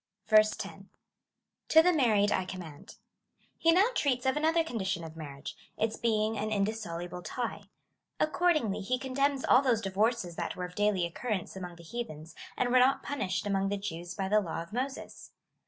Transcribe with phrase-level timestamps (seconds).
[0.29, 0.89] 10.
[1.67, 2.95] To the married I command.
[3.59, 7.65] He now treats of an otlier condition of marriage— its being an indissoluble tie.
[8.19, 12.69] Accordingly, lie condemns all those divorces tliat were of daily occurrence among the heathens, and
[12.71, 15.33] were not punished among the Jews by the law of Moses.